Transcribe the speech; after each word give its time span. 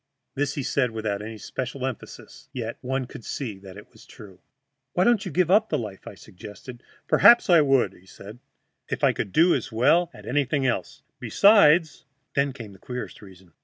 This 0.33 0.55
he 0.55 0.63
said 0.63 0.89
without 0.89 1.21
any 1.21 1.37
special 1.37 1.85
emphasis, 1.85 2.49
yet 2.53 2.79
one 2.81 3.05
could 3.05 3.23
see 3.23 3.59
that 3.59 3.77
it 3.77 3.91
was 3.93 4.07
true. 4.07 4.39
"Why 4.93 5.03
don't 5.03 5.23
you 5.23 5.31
give 5.31 5.51
up 5.51 5.69
the 5.69 5.77
life?" 5.77 6.07
I 6.07 6.15
suggested. 6.15 6.81
"Perhaps 7.07 7.51
I 7.51 7.61
would," 7.61 7.95
said 8.09 8.39
he, 8.89 8.95
"if 8.95 9.03
I 9.03 9.13
could 9.13 9.31
do 9.31 9.53
as 9.53 9.71
well 9.71 10.09
at 10.11 10.25
anything 10.25 10.65
else. 10.65 11.03
Besides" 11.19 12.05
Then 12.35 12.51
came 12.51 12.73
the 12.73 12.79
queerest 12.79 13.21
reason. 13.21 13.53